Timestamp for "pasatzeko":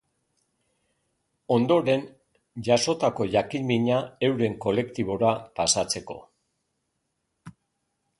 5.61-6.17